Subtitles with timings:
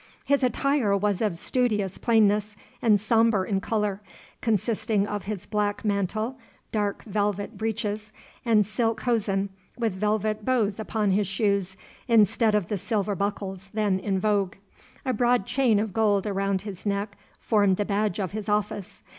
[0.25, 4.01] His attire was of studious plainness and sombre in colour,
[4.41, 6.39] consisting of his black mantle,
[6.71, 8.11] dark velvet breeches,
[8.43, 11.77] and silk hosen, with velvet bows upon his shoes
[12.07, 14.55] instead of the silver buckles then in vogue.
[15.05, 19.03] A broad chain of gold around his neck formed the badge of his office.